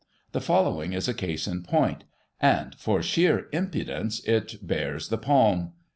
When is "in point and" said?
1.47-2.73